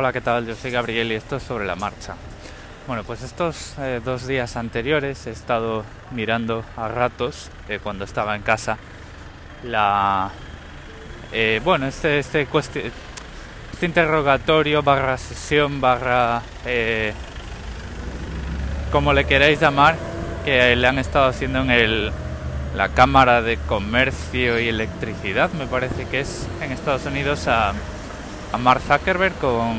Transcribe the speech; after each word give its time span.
Hola, 0.00 0.12
¿qué 0.12 0.20
tal? 0.20 0.46
Yo 0.46 0.54
soy 0.54 0.70
Gabriel 0.70 1.10
y 1.10 1.16
esto 1.16 1.38
es 1.38 1.42
sobre 1.42 1.66
la 1.66 1.74
marcha. 1.74 2.14
Bueno, 2.86 3.02
pues 3.02 3.20
estos 3.24 3.74
eh, 3.80 4.00
dos 4.04 4.28
días 4.28 4.56
anteriores 4.56 5.26
he 5.26 5.32
estado 5.32 5.84
mirando 6.12 6.64
a 6.76 6.86
ratos, 6.86 7.50
eh, 7.68 7.80
cuando 7.82 8.04
estaba 8.04 8.36
en 8.36 8.42
casa, 8.42 8.78
la... 9.64 10.30
eh, 11.32 11.60
bueno, 11.64 11.88
este, 11.88 12.20
este, 12.20 12.46
cuesti- 12.48 12.92
este 13.72 13.86
interrogatorio 13.86 14.84
barra 14.84 15.18
sesión 15.18 15.80
barra... 15.80 16.42
como 18.92 19.12
le 19.12 19.24
queráis 19.24 19.58
llamar, 19.58 19.96
que 20.44 20.76
le 20.76 20.86
han 20.86 21.00
estado 21.00 21.26
haciendo 21.26 21.58
en 21.62 21.72
el, 21.72 22.12
la 22.76 22.90
Cámara 22.90 23.42
de 23.42 23.56
Comercio 23.56 24.60
y 24.60 24.68
Electricidad, 24.68 25.50
me 25.54 25.66
parece 25.66 26.04
que 26.04 26.20
es 26.20 26.46
en 26.62 26.70
Estados 26.70 27.04
Unidos, 27.04 27.48
a, 27.48 27.72
a 28.52 28.58
Mark 28.58 28.80
Zuckerberg 28.86 29.34
con, 29.34 29.78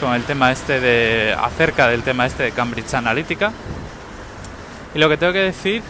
con 0.00 0.14
el 0.14 0.22
tema 0.24 0.52
este 0.52 0.80
de. 0.80 1.34
acerca 1.40 1.88
del 1.88 2.02
tema 2.02 2.26
este 2.26 2.44
de 2.44 2.52
Cambridge 2.52 2.94
Analytica. 2.94 3.52
Y 4.94 4.98
lo 4.98 5.08
que 5.08 5.16
tengo 5.16 5.32
que 5.32 5.40
decir 5.40 5.82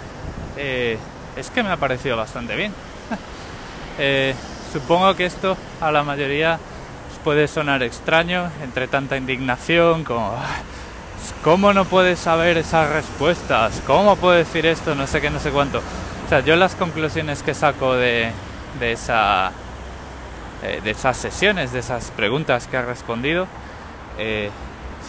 eh, 0.57 0.99
es 1.37 1.51
que 1.51 1.63
me 1.63 1.71
ha 1.71 1.77
parecido 1.77 2.17
bastante 2.17 2.55
bien. 2.57 2.73
Eh, 3.97 4.35
supongo 4.73 5.15
que 5.15 5.25
esto 5.25 5.57
a 5.81 5.93
la 5.93 6.03
mayoría 6.03 6.59
puede 7.23 7.47
sonar 7.47 7.81
extraño, 7.85 8.51
entre 8.61 8.89
tanta 8.89 9.17
indignación, 9.17 10.03
como. 10.03 10.35
"Ah, 10.37 10.57
¿Cómo 11.45 11.73
no 11.73 11.85
puedes 11.85 12.19
saber 12.19 12.59
esas 12.59 12.91
respuestas? 12.91 13.81
¿Cómo 13.87 14.17
puedo 14.17 14.35
decir 14.35 14.67
esto? 14.67 14.97
No 14.97 15.07
sé 15.07 15.21
qué, 15.21 15.31
no 15.31 15.39
sé 15.39 15.51
cuánto. 15.53 15.79
O 15.79 16.29
sea, 16.29 16.41
yo 16.41 16.57
las 16.57 16.75
conclusiones 16.75 17.45
que 17.45 17.55
saco 17.55 17.95
de, 17.95 18.33
de 18.81 18.93
esa 18.93 19.53
eh, 20.65 20.81
de 20.83 20.91
esas 20.91 21.17
sesiones, 21.17 21.73
de 21.73 21.81
esas 21.81 22.11
preguntas 22.11 22.67
que 22.67 22.77
ha 22.77 22.83
respondido, 22.83 23.47
eh, 24.19 24.51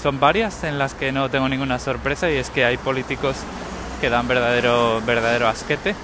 son 0.03 0.19
varias 0.19 0.63
en 0.65 0.77
las 0.77 0.93
que 0.93 1.11
no 1.11 1.29
tengo 1.29 1.47
ninguna 1.49 1.79
sorpresa 1.79 2.29
y 2.29 2.35
es 2.35 2.49
que 2.49 2.65
hay 2.65 2.77
políticos 2.77 3.37
que 4.01 4.09
dan 4.09 4.27
verdadero 4.27 5.01
verdadero 5.05 5.47
asquete. 5.47 5.95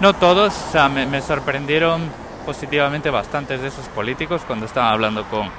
No 0.00 0.14
todos, 0.14 0.54
o 0.68 0.72
sea, 0.72 0.88
me, 0.88 1.06
me 1.06 1.20
sorprendieron 1.20 2.08
positivamente 2.46 3.10
bastantes 3.10 3.60
de 3.60 3.68
esos 3.68 3.86
políticos 3.88 4.42
cuando 4.46 4.66
estaban 4.66 4.92
hablando 4.92 5.24
con, 5.24 5.50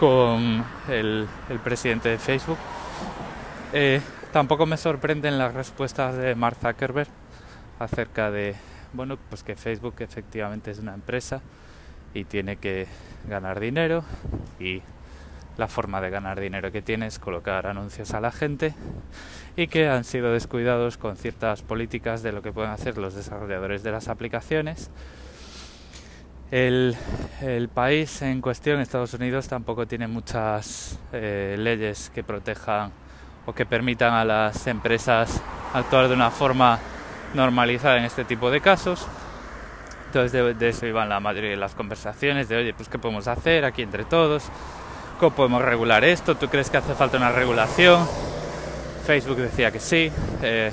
con 0.00 0.64
el, 0.88 1.28
el 1.48 1.58
presidente 1.60 2.08
de 2.08 2.18
Facebook. 2.18 2.58
Eh, 3.72 4.00
tampoco 4.32 4.66
me 4.66 4.76
sorprenden 4.76 5.38
las 5.38 5.54
respuestas 5.54 6.16
de 6.16 6.34
Mark 6.34 6.56
Zuckerberg 6.60 7.08
acerca 7.78 8.30
de, 8.30 8.56
bueno, 8.92 9.18
pues 9.28 9.42
que 9.42 9.56
Facebook 9.56 9.94
efectivamente 9.98 10.70
es 10.70 10.78
una 10.78 10.94
empresa 10.94 11.40
y 12.14 12.24
tiene 12.24 12.56
que 12.56 12.86
ganar 13.28 13.60
dinero 13.60 14.04
y 14.60 14.82
la 15.58 15.68
forma 15.68 16.00
de 16.00 16.10
ganar 16.10 16.40
dinero 16.40 16.72
que 16.72 16.82
tiene 16.82 17.06
es 17.06 17.18
colocar 17.18 17.66
anuncios 17.66 18.14
a 18.14 18.20
la 18.20 18.32
gente 18.32 18.74
y 19.56 19.66
que 19.66 19.88
han 19.88 20.04
sido 20.04 20.32
descuidados 20.32 20.96
con 20.96 21.16
ciertas 21.16 21.62
políticas 21.62 22.22
de 22.22 22.32
lo 22.32 22.42
que 22.42 22.52
pueden 22.52 22.70
hacer 22.70 22.96
los 22.98 23.14
desarrolladores 23.14 23.82
de 23.82 23.92
las 23.92 24.08
aplicaciones. 24.08 24.90
El, 26.50 26.96
país 27.72 28.20
en 28.20 28.42
cuestión, 28.42 28.80
Estados 28.80 29.14
Unidos, 29.14 29.48
tampoco 29.48 29.86
tiene 29.86 30.06
muchas 30.06 30.98
eh, 31.12 31.56
leyes 31.58 32.10
que 32.14 32.22
protejan 32.22 32.92
o 33.46 33.54
que 33.54 33.64
permitan 33.64 34.12
a 34.12 34.24
las 34.24 34.66
empresas 34.66 35.40
actuar 35.72 36.08
de 36.08 36.14
una 36.14 36.30
forma 36.30 36.78
normalizada 37.34 37.98
en 37.98 38.04
este 38.04 38.24
tipo 38.24 38.50
de 38.50 38.60
casos. 38.60 39.06
Entonces 40.06 40.32
de, 40.32 40.54
de, 40.54 40.68
eso 40.68 40.86
iban 40.86 41.08
la 41.08 41.20
mayoría 41.20 41.50
de 41.50 41.56
las 41.56 41.74
conversaciones, 41.74 42.48
de 42.48 42.56
oye, 42.56 42.74
pues 42.74 42.88
qué 42.88 42.98
podemos 42.98 43.28
hacer 43.28 43.64
aquí 43.64 43.82
entre 43.82 44.04
todos, 44.04 44.44
cómo 45.18 45.34
podemos 45.34 45.62
regular 45.62 46.04
esto, 46.04 46.34
tú 46.34 46.48
crees 46.48 46.68
que 46.68 46.76
hace 46.76 46.94
falta 46.94 47.16
una 47.16 47.32
regulación, 47.32 48.06
Facebook 49.06 49.38
decía 49.38 49.70
que 49.70 49.80
sí. 49.80 50.12
Eh, 50.42 50.70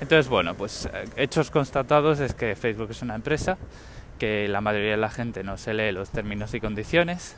entonces, 0.00 0.28
bueno, 0.28 0.54
pues 0.54 0.88
hechos 1.16 1.50
constatados 1.50 2.20
es 2.20 2.32
que 2.34 2.54
Facebook 2.54 2.88
es 2.90 3.02
una 3.02 3.16
empresa, 3.16 3.58
que 4.18 4.46
la 4.48 4.60
mayoría 4.60 4.92
de 4.92 4.96
la 4.98 5.10
gente 5.10 5.42
no 5.42 5.56
se 5.56 5.74
lee 5.74 5.90
los 5.90 6.10
términos 6.10 6.54
y 6.54 6.60
condiciones, 6.60 7.34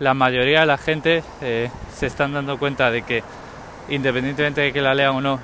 la 0.00 0.12
mayoría 0.12 0.60
de 0.60 0.66
la 0.66 0.78
gente 0.78 1.22
eh, 1.40 1.70
se 1.94 2.06
están 2.06 2.34
dando 2.34 2.58
cuenta 2.58 2.90
de 2.90 3.02
que 3.02 3.22
independientemente 3.88 4.60
de 4.60 4.72
que 4.72 4.82
la 4.82 4.94
lean 4.94 5.14
o 5.14 5.20
no, 5.20 5.40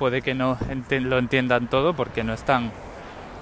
puede 0.00 0.22
que 0.22 0.32
no 0.32 0.56
lo 0.88 1.18
entiendan 1.18 1.68
todo 1.68 1.92
porque 1.92 2.24
no 2.24 2.32
están 2.32 2.72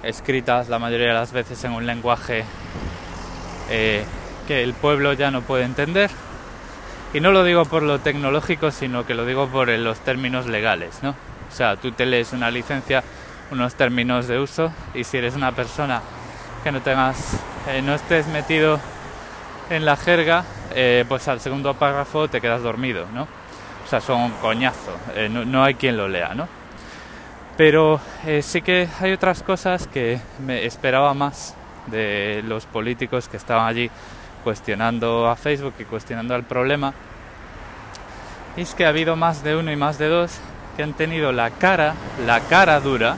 escritas 0.03 0.67
la 0.67 0.77
mayoría 0.77 1.07
de 1.07 1.13
las 1.13 1.31
veces 1.31 1.63
en 1.63 1.71
un 1.71 1.85
lenguaje 1.85 2.43
eh, 3.69 4.03
que 4.45 4.61
el 4.61 4.73
pueblo 4.73 5.13
ya 5.13 5.31
no 5.31 5.41
puede 5.41 5.63
entender. 5.63 6.11
Y 7.13 7.21
no 7.21 7.31
lo 7.31 7.45
digo 7.45 7.63
por 7.63 7.81
lo 7.81 7.99
tecnológico, 7.99 8.71
sino 8.71 9.05
que 9.05 9.13
lo 9.13 9.25
digo 9.25 9.47
por 9.47 9.69
los 9.69 9.99
términos 9.99 10.47
legales, 10.47 10.99
¿no? 11.01 11.11
O 11.11 11.55
sea, 11.55 11.77
tú 11.77 11.93
te 11.93 12.05
lees 12.05 12.33
una 12.33 12.51
licencia, 12.51 13.05
unos 13.51 13.75
términos 13.75 14.27
de 14.27 14.39
uso, 14.39 14.73
y 14.93 15.05
si 15.05 15.17
eres 15.17 15.37
una 15.37 15.53
persona 15.53 16.01
que 16.61 16.73
no 16.73 16.81
tengas, 16.81 17.39
eh, 17.69 17.81
no 17.81 17.95
estés 17.95 18.27
metido 18.27 18.81
en 19.69 19.85
la 19.85 19.95
jerga, 19.95 20.43
eh, 20.75 21.05
pues 21.07 21.25
al 21.29 21.39
segundo 21.39 21.73
párrafo 21.75 22.27
te 22.27 22.41
quedas 22.41 22.61
dormido, 22.61 23.05
¿no? 23.13 23.38
O 23.89 23.91
sea, 23.91 24.01
son 24.01 24.21
un 24.21 24.31
coñazo, 24.33 24.95
eh, 25.15 25.29
no, 25.29 25.43
no, 25.45 25.63
hay 25.63 25.73
quien 25.73 25.97
lo 25.97 26.07
lea, 26.07 26.35
¿no? 26.35 26.47
Pero 27.57 27.99
eh, 28.23 28.43
sí 28.43 28.61
que 28.61 28.87
hay 29.01 29.13
otras 29.13 29.41
cosas 29.41 29.87
que 29.87 30.21
me 30.45 30.63
esperaba 30.67 31.15
más 31.15 31.55
de 31.87 32.43
los 32.45 32.67
políticos 32.67 33.27
que 33.27 33.37
estaban 33.37 33.65
allí 33.65 33.89
cuestionando 34.43 35.27
a 35.27 35.35
Facebook 35.35 35.73
y 35.79 35.85
cuestionando 35.85 36.35
al 36.35 36.43
problema. 36.43 36.93
Y 38.55 38.61
es 38.61 38.75
que 38.75 38.85
ha 38.85 38.89
habido 38.89 39.15
más 39.15 39.43
de 39.43 39.55
uno 39.55 39.71
y 39.71 39.75
más 39.75 39.97
de 39.97 40.07
dos 40.07 40.37
que 40.77 40.83
han 40.83 40.93
tenido 40.93 41.31
la 41.31 41.49
cara, 41.49 41.95
la 42.27 42.41
cara 42.41 42.79
dura 42.81 43.17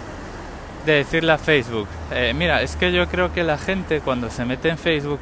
de 0.85 0.93
decirle 0.93 1.33
a 1.33 1.37
Facebook, 1.37 1.89
eh, 2.13 2.33
mira, 2.33 2.61
es 2.61 2.77
que 2.77 2.93
yo 2.93 3.09
creo 3.09 3.33
que 3.33 3.43
la 3.43 3.57
gente 3.57 3.99
cuando 3.99 4.29
se 4.29 4.45
mete 4.45 4.69
en 4.69 4.77
Facebook 4.77 5.19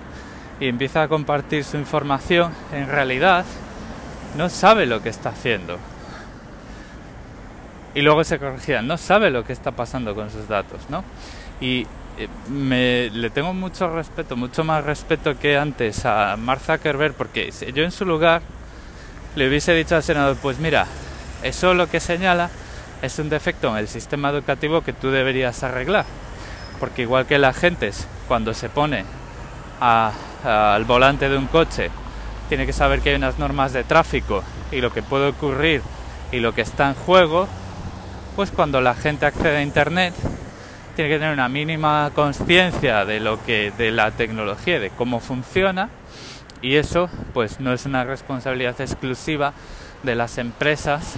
y 0.60 0.68
empieza 0.68 1.02
a 1.02 1.08
compartir 1.08 1.64
su 1.64 1.76
información, 1.78 2.52
en 2.72 2.88
realidad 2.88 3.46
no 4.36 4.50
sabe 4.50 4.86
lo 4.86 5.02
que 5.02 5.10
está 5.10 5.30
haciendo. 5.30 5.78
Y 7.96 8.02
luego 8.02 8.24
se 8.24 8.40
corregían, 8.40 8.88
no 8.88 8.98
sabe 8.98 9.32
lo 9.32 9.44
que 9.44 9.54
está 9.54 9.72
pasando 9.72 10.14
con 10.16 10.30
sus 10.30 10.48
datos, 10.48 10.82
¿no? 10.90 11.04
Y 11.60 11.88
me, 12.50 13.10
le 13.10 13.30
tengo 13.30 13.54
mucho 13.54 13.94
respeto, 13.94 14.36
mucho 14.36 14.64
más 14.64 14.84
respeto 14.84 15.38
que 15.40 15.58
antes 15.58 16.06
a 16.06 16.36
Mark 16.38 16.62
Zuckerberg, 16.62 17.14
porque 17.14 17.52
yo 17.74 17.84
en 17.84 17.92
su 17.92 18.06
lugar 18.06 18.42
le 19.36 19.48
hubiese 19.48 19.74
dicho 19.74 19.96
al 19.96 20.04
senador, 20.04 20.38
pues 20.42 20.60
mira, 20.60 20.86
eso 21.44 21.74
lo 21.74 21.88
que 21.90 22.00
señala 22.00 22.50
es 23.02 23.18
un 23.20 23.30
defecto 23.30 23.70
en 23.70 23.78
el 23.78 23.88
sistema 23.88 24.30
educativo 24.30 24.82
que 24.82 24.94
tú 24.94 25.10
deberías 25.10 25.64
arreglar. 25.64 26.06
Porque 26.80 27.04
igual 27.04 27.26
que 27.26 27.38
la 27.38 27.54
gente 27.54 27.92
cuando 28.28 28.54
se 28.54 28.70
pone 28.70 29.06
al 29.80 30.86
volante 30.86 31.30
de 31.30 31.38
un 31.38 31.48
coche 31.48 31.90
tiene 32.50 32.66
que 32.66 32.74
saber 32.74 33.00
que 33.00 33.12
hay 33.12 33.16
unas 33.16 33.40
normas 33.40 33.72
de 33.72 33.84
tráfico 33.84 34.44
y 34.72 34.82
lo 34.82 34.92
que 34.92 35.04
puede 35.04 35.30
ocurrir 35.30 35.82
y 36.32 36.40
lo 36.40 36.54
que 36.54 36.62
está 36.62 36.90
en 36.90 36.96
juego, 36.96 37.48
pues 38.36 38.52
cuando 38.52 38.82
la 38.82 38.96
gente 38.96 39.26
accede 39.26 39.58
a 39.58 39.62
internet 39.62 40.14
tiene 40.96 41.12
que 41.12 41.20
tener 41.20 41.34
una 41.34 41.48
mínima 41.48 42.12
conciencia 42.14 43.06
de 43.06 43.20
lo 43.20 43.42
que 43.46 43.72
de 43.78 43.92
la 43.92 44.12
tecnología, 44.12 44.80
de 44.80 44.90
cómo 44.90 45.20
funciona 45.20 45.90
y 46.62 46.76
eso 46.76 47.10
pues 47.34 47.60
no 47.60 47.72
es 47.72 47.86
una 47.86 48.04
responsabilidad 48.04 48.82
exclusiva 48.82 49.54
de 50.04 50.16
las 50.16 50.38
empresas 50.40 51.16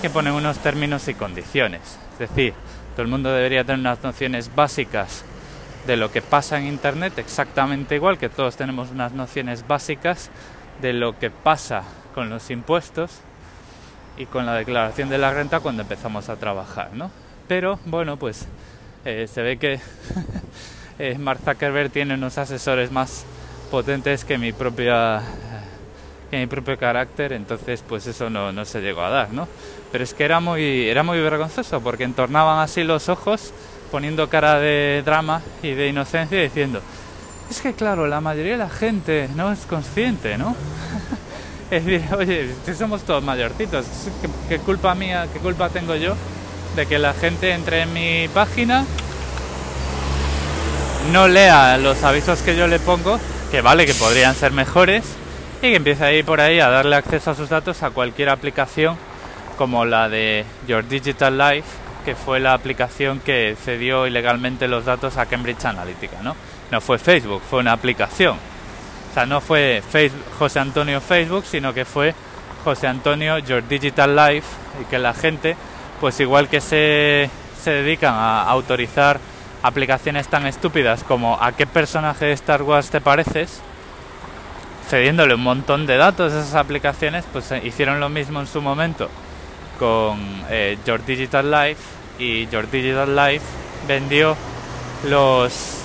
que 0.00 0.08
ponen 0.08 0.34
unos 0.34 0.58
términos 0.58 1.08
y 1.08 1.14
condiciones. 1.14 1.98
Es 2.12 2.30
decir, 2.30 2.54
todo 2.92 3.02
el 3.02 3.08
mundo 3.08 3.32
debería 3.32 3.64
tener 3.64 3.80
unas 3.80 4.02
nociones 4.02 4.54
básicas 4.54 5.24
de 5.86 5.96
lo 5.96 6.10
que 6.10 6.22
pasa 6.22 6.58
en 6.58 6.66
Internet, 6.66 7.18
exactamente 7.18 7.94
igual 7.94 8.18
que 8.18 8.28
todos 8.28 8.56
tenemos 8.56 8.90
unas 8.90 9.12
nociones 9.12 9.66
básicas 9.66 10.30
de 10.80 10.92
lo 10.92 11.18
que 11.18 11.30
pasa 11.30 11.82
con 12.14 12.30
los 12.30 12.50
impuestos 12.50 13.10
y 14.16 14.26
con 14.26 14.46
la 14.46 14.54
declaración 14.54 15.08
de 15.08 15.18
la 15.18 15.32
renta 15.32 15.60
cuando 15.60 15.82
empezamos 15.82 16.28
a 16.28 16.36
trabajar, 16.36 16.90
¿no? 16.92 17.10
Pero 17.48 17.78
bueno, 17.86 18.16
pues 18.16 18.46
eh, 19.04 19.28
se 19.32 19.42
ve 19.42 19.58
que 19.58 19.80
eh, 20.98 21.18
Mark 21.18 21.40
Zuckerberg 21.44 21.90
tiene 21.90 22.14
unos 22.14 22.38
asesores 22.38 22.90
más 22.90 23.24
potentes 23.70 24.24
que 24.24 24.38
mi 24.38 24.52
propia 24.52 25.22
que 26.30 26.38
mi 26.38 26.46
propio 26.46 26.78
carácter, 26.78 27.32
entonces 27.32 27.84
pues 27.86 28.06
eso 28.06 28.30
no, 28.30 28.52
no 28.52 28.64
se 28.64 28.80
llegó 28.80 29.02
a 29.02 29.10
dar, 29.10 29.32
¿no? 29.32 29.46
Pero 29.92 30.02
es 30.02 30.14
que 30.14 30.24
era 30.24 30.40
muy, 30.40 30.88
era 30.88 31.02
muy 31.02 31.20
vergonzoso 31.20 31.80
porque 31.80 32.04
entornaban 32.04 32.60
así 32.60 32.82
los 32.82 33.08
ojos 33.08 33.52
poniendo 33.94 34.28
cara 34.28 34.58
de 34.58 35.04
drama 35.06 35.40
y 35.62 35.70
de 35.70 35.86
inocencia 35.86 36.42
diciendo, 36.42 36.82
es 37.48 37.60
que 37.60 37.74
claro, 37.74 38.08
la 38.08 38.20
mayoría 38.20 38.54
de 38.54 38.58
la 38.58 38.68
gente 38.68 39.28
no 39.36 39.52
es 39.52 39.60
consciente, 39.66 40.36
¿no? 40.36 40.56
es 41.70 41.84
decir, 41.84 42.12
oye, 42.12 42.50
si 42.66 42.74
somos 42.74 43.04
todos 43.04 43.22
mayorcitos, 43.22 43.86
¿qué, 44.20 44.28
¿qué, 44.48 44.58
culpa 44.58 44.96
mía, 44.96 45.28
qué 45.32 45.38
culpa 45.38 45.68
tengo 45.68 45.94
yo 45.94 46.16
de 46.74 46.86
que 46.86 46.98
la 46.98 47.14
gente 47.14 47.52
entre 47.52 47.82
en 47.82 47.92
mi 47.92 48.26
página, 48.34 48.84
no 51.12 51.28
lea 51.28 51.78
los 51.78 52.02
avisos 52.02 52.42
que 52.42 52.56
yo 52.56 52.66
le 52.66 52.80
pongo 52.80 53.20
que 53.52 53.60
vale, 53.60 53.86
que 53.86 53.94
podrían 53.94 54.34
ser 54.34 54.50
mejores 54.50 55.04
y 55.58 55.70
que 55.70 55.76
empiece 55.76 56.04
a 56.04 56.12
ir 56.12 56.24
por 56.24 56.40
ahí 56.40 56.58
a 56.58 56.68
darle 56.68 56.96
acceso 56.96 57.30
a 57.30 57.36
sus 57.36 57.48
datos 57.48 57.84
a 57.84 57.90
cualquier 57.90 58.30
aplicación 58.30 58.96
como 59.56 59.84
la 59.84 60.08
de 60.08 60.44
Your 60.66 60.84
Digital 60.88 61.38
Life, 61.38 61.83
que 62.04 62.14
fue 62.14 62.38
la 62.40 62.54
aplicación 62.54 63.20
que 63.20 63.56
cedió 63.62 64.06
ilegalmente 64.06 64.68
los 64.68 64.84
datos 64.84 65.16
a 65.16 65.26
Cambridge 65.26 65.64
Analytica, 65.64 66.22
¿no? 66.22 66.36
No 66.70 66.80
fue 66.80 66.98
Facebook, 66.98 67.42
fue 67.48 67.60
una 67.60 67.72
aplicación. 67.72 68.36
O 69.10 69.14
sea, 69.14 69.26
no 69.26 69.40
fue 69.40 69.82
Facebook, 69.88 70.24
José 70.38 70.60
Antonio 70.60 71.00
Facebook, 71.00 71.44
sino 71.46 71.72
que 71.72 71.84
fue 71.84 72.14
José 72.64 72.86
Antonio 72.86 73.38
Your 73.38 73.66
Digital 73.66 74.14
Life 74.14 74.46
y 74.80 74.84
que 74.84 74.98
la 74.98 75.14
gente, 75.14 75.56
pues 76.00 76.18
igual 76.20 76.48
que 76.48 76.60
se, 76.60 77.30
se 77.62 77.70
dedican 77.70 78.14
a 78.14 78.42
autorizar 78.42 79.20
aplicaciones 79.62 80.28
tan 80.28 80.46
estúpidas 80.46 81.04
como 81.04 81.42
a 81.42 81.52
qué 81.52 81.66
personaje 81.66 82.26
de 82.26 82.32
Star 82.32 82.62
Wars 82.62 82.90
te 82.90 83.00
pareces, 83.00 83.60
cediéndole 84.88 85.34
un 85.34 85.42
montón 85.42 85.86
de 85.86 85.96
datos 85.96 86.32
a 86.32 86.40
esas 86.40 86.54
aplicaciones, 86.54 87.24
pues 87.32 87.50
eh, 87.52 87.62
hicieron 87.64 88.00
lo 88.00 88.08
mismo 88.08 88.40
en 88.40 88.46
su 88.46 88.60
momento 88.60 89.08
con 89.78 90.18
eh, 90.50 90.78
Your 90.86 91.04
Digital 91.04 91.50
Life 91.50 91.82
y 92.18 92.46
Your 92.48 92.70
Digital 92.70 93.14
Life 93.14 93.44
vendió 93.86 94.36
los 95.08 95.80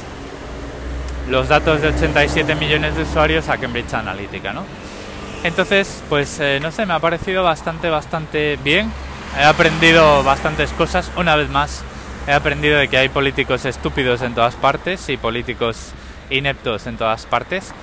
los 1.30 1.48
datos 1.48 1.82
de 1.82 1.90
87 1.90 2.56
millones 2.56 2.96
de 2.96 3.04
usuarios 3.04 3.50
a 3.50 3.58
Cambridge 3.58 3.94
Analytica, 3.94 4.52
¿no? 4.52 4.64
Entonces, 5.44 6.02
pues 6.10 6.40
eh, 6.40 6.60
no 6.62 6.72
sé, 6.72 6.86
me 6.86 6.94
ha 6.94 7.00
parecido 7.00 7.44
bastante, 7.44 7.90
bastante 7.90 8.58
bien. 8.64 8.92
He 9.40 9.44
aprendido 9.44 10.24
bastantes 10.24 10.72
cosas. 10.72 11.12
Una 11.16 11.36
vez 11.36 11.50
más, 11.50 11.84
he 12.28 12.34
aprendido 12.34 12.80
de 12.80 12.88
que 12.88 12.98
hay 12.98 13.10
políticos 13.10 13.66
estúpidos 13.66 14.22
en 14.22 14.34
todas 14.34 14.56
partes 14.56 15.08
y 15.10 15.18
políticos 15.18 15.94
ineptos 16.30 16.88
en 16.88 16.98
todas 16.98 17.26
partes 17.26 17.74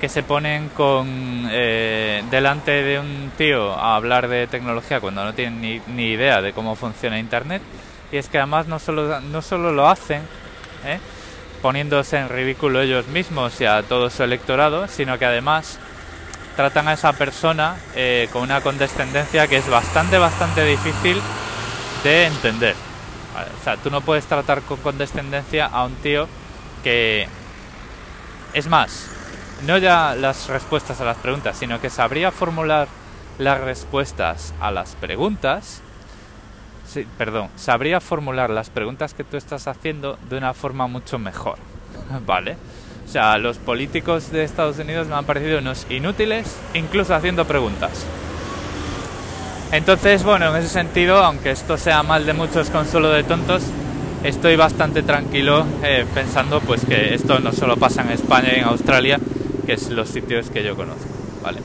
que 0.00 0.08
se 0.08 0.22
ponen 0.22 0.68
con 0.70 1.48
eh, 1.50 1.83
delante 2.34 2.82
de 2.82 2.98
un 2.98 3.30
tío 3.38 3.72
a 3.72 3.94
hablar 3.94 4.26
de 4.26 4.48
tecnología 4.48 4.98
cuando 4.98 5.24
no 5.24 5.34
tienen 5.34 5.60
ni, 5.60 5.80
ni, 5.86 6.06
idea 6.06 6.42
de 6.42 6.52
cómo 6.52 6.74
funciona 6.74 7.16
Internet. 7.16 7.62
Y 8.10 8.16
es 8.16 8.28
que 8.28 8.38
además 8.38 8.66
no 8.66 8.80
solo, 8.80 9.20
no 9.20 9.40
solo 9.40 9.70
lo 9.70 9.88
hacen 9.88 10.22
¿eh? 10.84 10.98
poniéndose 11.62 12.16
en 12.18 12.28
ridículo 12.28 12.80
ellos 12.80 13.06
mismos 13.06 13.60
y 13.60 13.66
a 13.66 13.84
todo 13.84 14.10
su 14.10 14.24
electorado, 14.24 14.88
sino 14.88 15.16
que 15.16 15.26
además 15.26 15.78
tratan 16.56 16.88
a 16.88 16.94
esa 16.94 17.12
persona 17.12 17.76
eh, 17.94 18.28
con 18.32 18.42
una 18.42 18.60
condescendencia 18.62 19.46
que 19.46 19.58
es 19.58 19.70
bastante, 19.70 20.18
bastante 20.18 20.64
difícil 20.64 21.20
de 22.02 22.26
entender. 22.26 22.74
O 23.60 23.62
sea, 23.62 23.76
tú 23.76 23.90
no 23.90 24.00
puedes 24.00 24.26
tratar 24.26 24.62
con 24.62 24.78
condescendencia 24.78 25.66
a 25.66 25.84
un 25.84 25.94
tío 25.96 26.26
que... 26.82 27.28
Es 28.54 28.66
más, 28.66 29.08
no 29.64 29.78
ya 29.78 30.14
las 30.14 30.48
respuestas 30.48 31.00
a 31.00 31.04
las 31.04 31.16
preguntas, 31.16 31.56
sino 31.56 31.80
que 31.80 31.90
sabría 31.90 32.30
formular 32.30 32.88
las 33.38 33.60
respuestas 33.60 34.54
a 34.60 34.70
las 34.70 34.94
preguntas. 34.96 35.80
Sí, 36.86 37.06
perdón, 37.18 37.48
sabría 37.56 38.00
formular 38.00 38.50
las 38.50 38.70
preguntas 38.70 39.14
que 39.14 39.24
tú 39.24 39.36
estás 39.36 39.66
haciendo 39.66 40.18
de 40.28 40.38
una 40.38 40.54
forma 40.54 40.86
mucho 40.86 41.18
mejor. 41.18 41.58
¿Vale? 42.26 42.56
O 43.06 43.08
sea, 43.08 43.38
los 43.38 43.58
políticos 43.58 44.30
de 44.30 44.44
Estados 44.44 44.78
Unidos 44.78 45.06
me 45.06 45.14
han 45.14 45.24
parecido 45.24 45.58
unos 45.58 45.86
inútiles, 45.90 46.56
incluso 46.74 47.14
haciendo 47.14 47.44
preguntas. 47.44 48.06
Entonces, 49.72 50.22
bueno, 50.22 50.50
en 50.50 50.62
ese 50.62 50.68
sentido, 50.68 51.22
aunque 51.22 51.50
esto 51.50 51.76
sea 51.76 52.02
mal 52.02 52.26
de 52.26 52.32
muchos 52.32 52.70
consuelo 52.70 53.10
de 53.10 53.24
tontos, 53.24 53.64
estoy 54.22 54.56
bastante 54.56 55.02
tranquilo 55.02 55.66
eh, 55.82 56.06
pensando 56.14 56.60
pues 56.60 56.84
que 56.84 57.14
esto 57.14 57.40
no 57.40 57.52
solo 57.52 57.76
pasa 57.76 58.02
en 58.02 58.10
España 58.10 58.50
y 58.54 58.60
en 58.60 58.64
Australia, 58.64 59.18
que 59.66 59.74
es 59.74 59.90
los 59.90 60.08
sitios 60.08 60.50
que 60.50 60.62
yo 60.62 60.76
conozco, 60.76 61.08
¿vale? 61.42 61.60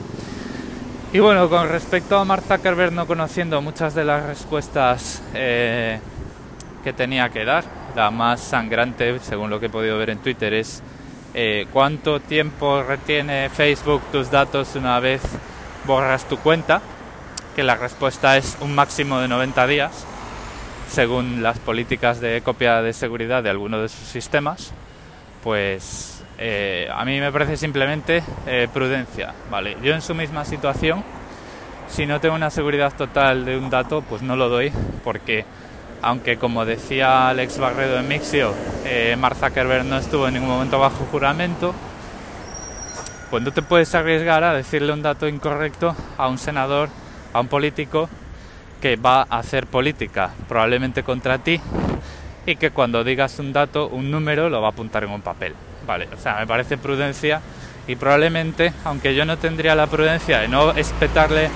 Y 1.12 1.18
bueno, 1.18 1.48
con 1.48 1.68
respecto 1.68 2.16
a 2.16 2.24
Mark 2.24 2.44
Zuckerberg 2.46 2.92
no 2.92 3.06
conociendo 3.06 3.60
muchas 3.60 3.94
de 3.94 4.04
las 4.04 4.24
respuestas 4.26 5.22
eh, 5.34 5.98
que 6.84 6.92
tenía 6.92 7.28
que 7.30 7.44
dar, 7.44 7.64
la 7.96 8.10
más 8.10 8.40
sangrante, 8.40 9.18
según 9.18 9.50
lo 9.50 9.58
que 9.58 9.66
he 9.66 9.70
podido 9.70 9.98
ver 9.98 10.10
en 10.10 10.18
Twitter, 10.18 10.54
es 10.54 10.82
eh, 11.34 11.66
cuánto 11.72 12.20
tiempo 12.20 12.82
retiene 12.82 13.50
Facebook 13.50 14.02
tus 14.12 14.30
datos 14.30 14.76
una 14.76 15.00
vez 15.00 15.20
borras 15.84 16.28
tu 16.28 16.38
cuenta, 16.38 16.80
que 17.56 17.64
la 17.64 17.74
respuesta 17.74 18.36
es 18.36 18.56
un 18.60 18.74
máximo 18.74 19.18
de 19.18 19.28
90 19.28 19.66
días, 19.66 20.06
según 20.88 21.42
las 21.42 21.58
políticas 21.58 22.20
de 22.20 22.40
copia 22.42 22.82
de 22.82 22.92
seguridad 22.92 23.42
de 23.42 23.50
alguno 23.50 23.80
de 23.80 23.88
sus 23.88 24.08
sistemas, 24.08 24.72
pues 25.42 26.19
eh, 26.42 26.88
a 26.90 27.04
mí 27.04 27.20
me 27.20 27.30
parece 27.30 27.58
simplemente 27.58 28.22
eh, 28.46 28.66
prudencia, 28.72 29.34
¿vale? 29.50 29.76
Yo 29.82 29.92
en 29.92 30.00
su 30.00 30.14
misma 30.14 30.46
situación, 30.46 31.04
si 31.86 32.06
no 32.06 32.18
tengo 32.18 32.34
una 32.34 32.48
seguridad 32.48 32.94
total 32.96 33.44
de 33.44 33.58
un 33.58 33.68
dato, 33.68 34.00
pues 34.00 34.22
no 34.22 34.36
lo 34.36 34.48
doy, 34.48 34.72
porque 35.04 35.44
aunque 36.00 36.38
como 36.38 36.64
decía 36.64 37.28
Alex 37.28 37.58
Barredo 37.58 37.98
en 37.98 38.08
Mixio, 38.08 38.54
eh, 38.86 39.18
Zuckerberg 39.38 39.84
no 39.84 39.98
estuvo 39.98 40.28
en 40.28 40.34
ningún 40.34 40.48
momento 40.48 40.78
bajo 40.78 41.04
juramento, 41.10 41.74
pues 43.28 43.42
no 43.42 43.52
te 43.52 43.60
puedes 43.60 43.94
arriesgar 43.94 44.42
a 44.42 44.54
decirle 44.54 44.94
un 44.94 45.02
dato 45.02 45.28
incorrecto 45.28 45.94
a 46.16 46.26
un 46.28 46.38
senador, 46.38 46.88
a 47.34 47.40
un 47.40 47.48
político 47.48 48.08
que 48.80 48.96
va 48.96 49.26
a 49.28 49.40
hacer 49.40 49.66
política, 49.66 50.30
probablemente 50.48 51.02
contra 51.02 51.36
ti, 51.36 51.60
y 52.46 52.56
que 52.56 52.70
cuando 52.70 53.04
digas 53.04 53.38
un 53.38 53.52
dato, 53.52 53.88
un 53.88 54.10
número, 54.10 54.48
lo 54.48 54.62
va 54.62 54.68
a 54.68 54.70
apuntar 54.70 55.04
en 55.04 55.10
un 55.10 55.20
papel. 55.20 55.54
O 56.12 56.20
sea, 56.20 56.36
me 56.36 56.46
parece 56.46 56.78
prudencia 56.78 57.40
y 57.86 57.96
probablemente, 57.96 58.72
aunque 58.84 59.14
yo 59.14 59.24
no 59.24 59.38
tendría 59.38 59.74
la 59.74 59.86
prudencia 59.86 60.40
de 60.40 60.48
no 60.48 60.70
espetarle 60.72 61.48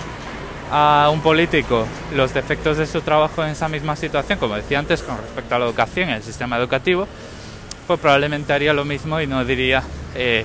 a 0.73 1.09
un 1.13 1.21
político 1.21 1.87
los 2.15 2.35
defectos 2.35 2.79
de 2.79 2.87
su 2.87 3.01
trabajo 3.03 3.45
en 3.45 3.51
esa 3.51 3.69
misma 3.69 3.95
situación, 3.95 4.39
como 4.39 4.57
decía 4.57 4.79
antes, 4.79 5.03
con 5.03 5.17
respecto 5.19 5.55
a 5.55 5.59
la 5.59 5.67
educación 5.67 6.11
y 6.11 6.13
el 6.15 6.23
sistema 6.23 6.57
educativo, 6.57 7.07
pues 7.87 8.01
probablemente 8.01 8.53
haría 8.53 8.73
lo 8.73 8.85
mismo 8.85 9.21
y 9.21 9.27
no 9.27 9.45
diría 9.45 9.83
eh, 10.17 10.45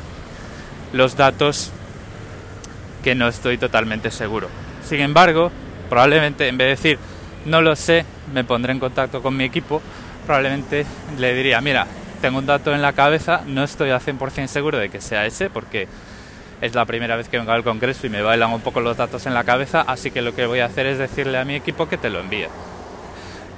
los 0.94 1.15
datos 1.15 1.71
que 3.03 3.15
no 3.15 3.27
estoy 3.27 3.57
totalmente 3.57 4.12
seguro. 4.12 4.50
Sin 4.83 5.00
embargo, 5.00 5.51
probablemente 5.89 6.47
en 6.47 6.57
vez 6.57 6.65
de 6.65 6.69
decir 6.69 7.00
no 7.45 7.62
lo 7.62 7.75
sé, 7.75 8.06
me 8.33 8.44
pondré 8.44 8.74
en 8.74 8.80
contacto 8.80 9.21
con 9.21 9.36
mi 9.36 9.45
equipo, 9.45 9.81
probablemente 10.25 10.86
le 11.18 11.33
diría, 11.33 11.62
mira, 11.62 11.88
tengo 12.19 12.39
un 12.39 12.45
dato 12.45 12.74
en 12.74 12.81
la 12.81 12.94
cabeza, 12.94 13.42
no 13.45 13.63
estoy 13.63 13.89
al 13.92 14.01
100% 14.01 14.48
seguro 14.48 14.77
de 14.77 14.89
que 14.89 15.01
sea 15.01 15.25
ese 15.25 15.50
porque 15.50 15.88
es 16.62 16.75
la 16.75 16.86
primera 16.86 17.15
vez 17.15 17.29
que 17.29 17.38
vengo 17.38 17.51
al 17.51 17.63
Congreso 17.63 18.08
y 18.08 18.10
me 18.10 18.22
bailan 18.22 18.51
un 18.51 18.62
poco 18.62 18.82
los 18.82 18.98
datos 18.98 19.25
en 19.25 19.34
la 19.34 19.44
cabeza, 19.44 19.82
así 19.82 20.12
que 20.12 20.22
lo 20.22 20.36
que 20.36 20.46
voy 20.46 20.60
a 20.60 20.65
hacer 20.65 20.86
es 20.86 20.98
decirle 20.98 21.38
a 21.38 21.46
mi 21.46 21.55
equipo 21.55 21.88
que 21.88 21.98
te 21.98 22.10
lo 22.10 22.20
envíe. 22.20 22.48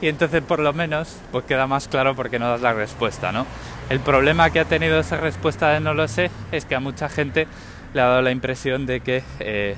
Y 0.01 0.07
entonces 0.07 0.41
por 0.41 0.59
lo 0.59 0.74
menos 0.74 1.17
pues 1.31 1.45
queda 1.45 1.67
más 1.67 1.88
claro 1.88 2.15
por 2.15 2.29
qué 2.29 2.39
no 2.39 2.50
das 2.50 2.62
la 2.62 2.74
respuesta, 2.74 3.31
¿no? 3.31 3.45
El 3.89 4.00
problema 4.00 4.50
que 4.50 4.59
ha 4.59 4.65
tenido 4.65 5.00
esa 5.00 5.17
respuesta 5.17 5.69
de 5.69 5.79
no 5.79 5.93
lo 5.93 6.07
sé 6.07 6.31
es 6.51 6.65
que 6.65 6.75
a 6.75 6.79
mucha 6.79 7.09
gente 7.09 7.47
le 7.93 8.01
ha 8.01 8.05
dado 8.05 8.21
la 8.21 8.31
impresión 8.31 8.86
de 8.86 9.01
que 9.01 9.24
eh, 9.39 9.75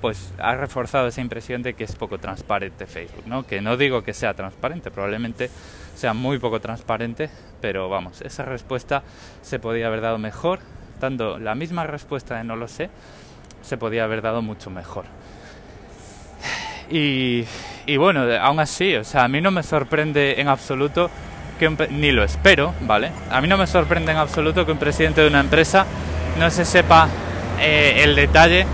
pues 0.00 0.32
ha 0.38 0.54
reforzado 0.54 1.08
esa 1.08 1.20
impresión 1.20 1.62
de 1.62 1.74
que 1.74 1.84
es 1.84 1.96
poco 1.96 2.18
transparente 2.18 2.86
Facebook, 2.86 3.24
¿no? 3.26 3.46
Que 3.46 3.60
no 3.60 3.76
digo 3.76 4.02
que 4.02 4.14
sea 4.14 4.34
transparente, 4.34 4.90
probablemente 4.90 5.50
sea 5.94 6.14
muy 6.14 6.38
poco 6.38 6.60
transparente, 6.60 7.30
pero 7.60 7.88
vamos, 7.88 8.20
esa 8.22 8.44
respuesta 8.44 9.02
se 9.42 9.58
podía 9.58 9.88
haber 9.88 10.00
dado 10.00 10.18
mejor, 10.18 10.60
dando 11.00 11.38
la 11.38 11.54
misma 11.54 11.86
respuesta 11.86 12.36
de 12.36 12.44
no 12.44 12.56
lo 12.56 12.68
sé, 12.68 12.90
se 13.62 13.76
podía 13.76 14.04
haber 14.04 14.22
dado 14.22 14.42
mucho 14.42 14.70
mejor. 14.70 15.04
Y, 16.90 17.44
bueno, 17.98 18.24
aún 18.40 18.60
así, 18.60 18.94
o 18.94 19.04
sea, 19.04 19.24
a 19.24 19.28
mí 19.28 19.40
no 19.40 19.50
me 19.50 19.62
sorprende 19.62 20.40
en 20.40 20.48
absoluto 20.48 21.10
que 21.58 21.68
ni 21.90 22.12
lo 22.12 22.24
espero, 22.24 22.72
¿vale? 22.82 23.10
A 23.30 23.40
mí 23.40 23.48
no 23.48 23.58
me 23.58 23.66
sorprende 23.66 24.12
en 24.12 24.18
absoluto 24.18 24.64
que 24.64 24.72
un 24.72 24.78
presidente 24.78 25.20
de 25.20 25.26
una 25.26 25.40
empresa 25.40 25.84
no 26.38 26.50
se 26.50 26.64
sepa 26.64 27.08
eh, 27.60 28.00
el 28.04 28.14
detalle 28.14 28.64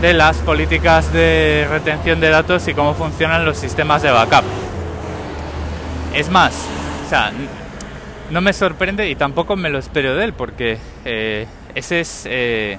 de 0.00 0.12
las 0.12 0.36
políticas 0.38 1.12
de 1.12 1.66
retención 1.70 2.20
de 2.20 2.28
datos 2.28 2.68
y 2.68 2.74
cómo 2.74 2.94
funcionan 2.94 3.44
los 3.44 3.56
sistemas 3.56 4.02
de 4.02 4.10
backup. 4.10 4.44
Es 6.14 6.30
más, 6.30 6.66
o 7.06 7.08
sea, 7.08 7.32
no 8.30 8.40
me 8.40 8.52
sorprende 8.52 9.08
y 9.08 9.14
tampoco 9.14 9.56
me 9.56 9.70
lo 9.70 9.78
espero 9.78 10.14
de 10.14 10.24
él 10.24 10.32
porque 10.32 10.78
eh, 11.04 11.46
ese 11.74 12.00
es, 12.00 12.26
eh, 12.28 12.78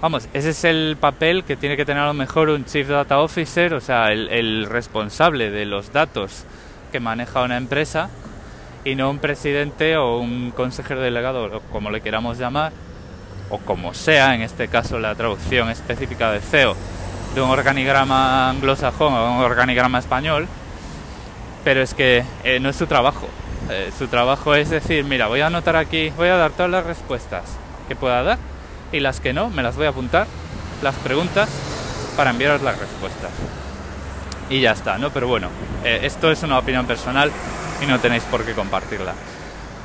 vamos, 0.00 0.28
ese 0.32 0.50
es 0.50 0.64
el 0.64 0.96
papel 1.00 1.44
que 1.44 1.56
tiene 1.56 1.76
que 1.76 1.84
tener 1.84 2.02
a 2.02 2.06
lo 2.06 2.14
mejor 2.14 2.48
un 2.48 2.64
Chief 2.64 2.88
Data 2.88 3.18
Officer, 3.18 3.74
o 3.74 3.80
sea, 3.80 4.12
el, 4.12 4.28
el 4.28 4.66
responsable 4.66 5.50
de 5.50 5.66
los 5.66 5.92
datos 5.92 6.44
que 6.92 7.00
maneja 7.00 7.42
una 7.42 7.56
empresa 7.56 8.08
y 8.84 8.94
no 8.94 9.10
un 9.10 9.18
presidente 9.18 9.96
o 9.96 10.18
un 10.18 10.52
consejero 10.52 11.00
delegado, 11.00 11.60
como 11.72 11.90
le 11.90 12.00
queramos 12.00 12.38
llamar, 12.38 12.72
o 13.52 13.58
como 13.58 13.92
sea, 13.92 14.34
en 14.34 14.40
este 14.40 14.66
caso 14.68 14.98
la 14.98 15.14
traducción 15.14 15.68
específica 15.68 16.32
de 16.32 16.40
CEO, 16.40 16.74
de 17.34 17.42
un 17.42 17.50
organigrama 17.50 18.48
anglosajón 18.48 19.12
a 19.12 19.24
un 19.24 19.42
organigrama 19.42 19.98
español, 19.98 20.48
pero 21.62 21.82
es 21.82 21.92
que 21.92 22.24
eh, 22.44 22.60
no 22.60 22.70
es 22.70 22.76
su 22.76 22.86
trabajo. 22.86 23.28
Eh, 23.70 23.92
su 23.96 24.08
trabajo 24.08 24.54
es 24.54 24.70
decir, 24.70 25.04
mira, 25.04 25.26
voy 25.26 25.42
a 25.42 25.48
anotar 25.48 25.76
aquí, 25.76 26.10
voy 26.16 26.28
a 26.28 26.36
dar 26.36 26.50
todas 26.52 26.70
las 26.70 26.86
respuestas 26.86 27.42
que 27.88 27.94
pueda 27.94 28.22
dar 28.22 28.38
y 28.90 29.00
las 29.00 29.20
que 29.20 29.34
no 29.34 29.50
me 29.50 29.62
las 29.62 29.76
voy 29.76 29.84
a 29.84 29.90
apuntar, 29.90 30.26
las 30.82 30.94
preguntas, 30.96 31.50
para 32.16 32.30
enviaros 32.30 32.62
las 32.62 32.78
respuestas. 32.78 33.30
Y 34.48 34.60
ya 34.60 34.72
está, 34.72 34.96
¿no? 34.96 35.10
Pero 35.10 35.28
bueno, 35.28 35.48
eh, 35.84 36.00
esto 36.04 36.30
es 36.30 36.42
una 36.42 36.58
opinión 36.58 36.86
personal 36.86 37.30
y 37.82 37.86
no 37.86 37.98
tenéis 38.00 38.22
por 38.24 38.44
qué 38.44 38.54
compartirla. 38.54 39.12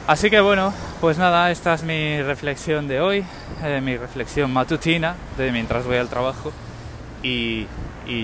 Así 0.07 0.29
que 0.29 0.39
bueno, 0.39 0.73
pues 1.01 1.17
nada, 1.17 1.51
esta 1.51 1.73
es 1.73 1.83
mi 1.83 2.21
reflexión 2.21 2.87
de 2.87 3.01
hoy, 3.01 3.25
eh, 3.61 3.81
mi 3.83 3.97
reflexión 3.97 4.53
matutina 4.53 5.15
de 5.37 5.51
mientras 5.51 5.85
voy 5.85 5.97
al 5.97 6.07
trabajo 6.07 6.53
y, 7.21 7.67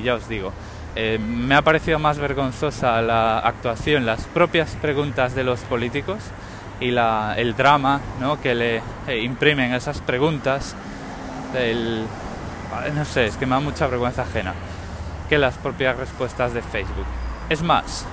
ya 0.01 0.15
os 0.15 0.29
digo, 0.29 0.53
eh, 0.95 1.19
me 1.19 1.55
ha 1.55 1.61
parecido 1.61 1.99
más 1.99 2.19
vergonzosa 2.19 3.01
la 3.01 3.39
actuación, 3.39 4.05
las 4.05 4.23
propias 4.27 4.77
preguntas 4.81 5.35
de 5.35 5.43
los 5.43 5.59
políticos 5.59 6.19
y 6.79 6.87
el 6.87 7.55
drama 7.57 7.99
¿no? 8.21 8.39
que 8.39 8.55
le 8.55 8.81
eh, 9.09 9.19
imprimen 9.21 9.73
esas 9.73 9.99
preguntas, 9.99 10.77
el, 11.53 12.05
no 12.95 13.03
sé, 13.03 13.25
es 13.25 13.35
que 13.35 13.45
me 13.45 13.55
da 13.55 13.59
mucha 13.59 13.87
vergüenza 13.87 14.21
ajena, 14.21 14.53
que 15.27 15.37
las 15.37 15.57
propias 15.57 15.97
respuestas 15.97 16.53
de 16.53 16.61
Facebook. 16.61 17.07
Es 17.49 17.61
más, 17.61 18.05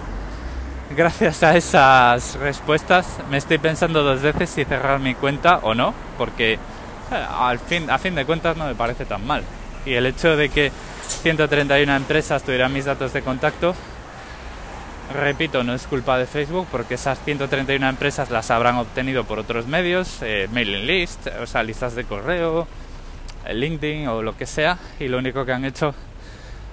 gracias 0.96 1.42
a 1.44 1.56
esas 1.56 2.34
respuestas 2.36 3.06
me 3.30 3.36
estoy 3.36 3.58
pensando 3.58 4.02
dos 4.02 4.22
veces 4.22 4.50
si 4.50 4.64
cerrar 4.64 4.98
mi 4.98 5.14
cuenta 5.14 5.58
o 5.62 5.74
no, 5.74 5.94
porque 6.18 6.58
al 7.10 7.58
fin, 7.58 7.88
a 7.90 7.98
fin 7.98 8.14
de 8.14 8.24
cuentas 8.24 8.56
no 8.56 8.66
me 8.66 8.74
parece 8.74 9.04
tan 9.04 9.26
mal. 9.26 9.42
Y 9.86 9.94
el 9.94 10.06
hecho 10.06 10.36
de 10.36 10.48
que 10.48 10.72
131 11.22 11.94
empresas 11.94 12.42
tuvieran 12.42 12.72
mis 12.72 12.84
datos 12.84 13.12
de 13.12 13.22
contacto, 13.22 13.74
repito, 15.14 15.64
no 15.64 15.74
es 15.74 15.86
culpa 15.86 16.18
de 16.18 16.26
Facebook 16.26 16.66
porque 16.70 16.94
esas 16.94 17.22
131 17.24 17.88
empresas 17.88 18.30
las 18.30 18.50
habrán 18.50 18.76
obtenido 18.76 19.24
por 19.24 19.38
otros 19.38 19.66
medios, 19.66 20.18
eh, 20.22 20.48
mailing 20.52 20.86
list, 20.86 21.28
o 21.40 21.46
sea, 21.46 21.62
listas 21.62 21.94
de 21.94 22.04
correo, 22.04 22.66
eh, 23.46 23.54
LinkedIn 23.54 24.08
o 24.08 24.22
lo 24.22 24.36
que 24.36 24.46
sea, 24.46 24.78
y 24.98 25.08
lo 25.08 25.18
único 25.18 25.44
que 25.44 25.52
han 25.52 25.64
hecho 25.64 25.94